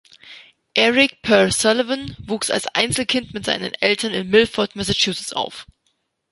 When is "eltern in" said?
3.75-4.31